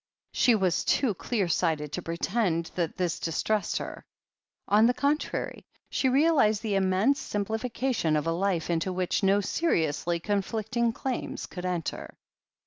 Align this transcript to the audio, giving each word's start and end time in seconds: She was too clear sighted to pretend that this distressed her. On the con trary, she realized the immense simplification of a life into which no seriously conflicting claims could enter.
She 0.31 0.55
was 0.55 0.83
too 0.83 1.13
clear 1.13 1.47
sighted 1.47 1.91
to 1.91 2.01
pretend 2.01 2.71
that 2.73 2.97
this 2.97 3.19
distressed 3.19 3.77
her. 3.77 4.03
On 4.67 4.87
the 4.87 4.95
con 4.95 5.19
trary, 5.19 5.63
she 5.91 6.09
realized 6.09 6.63
the 6.63 6.73
immense 6.73 7.19
simplification 7.19 8.15
of 8.15 8.25
a 8.25 8.31
life 8.33 8.71
into 8.71 8.91
which 8.91 9.21
no 9.21 9.41
seriously 9.41 10.19
conflicting 10.19 10.91
claims 10.91 11.45
could 11.45 11.67
enter. 11.67 12.17